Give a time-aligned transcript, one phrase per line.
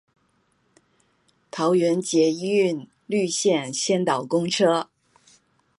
[1.51, 4.89] 桃園捷運綠線先導公車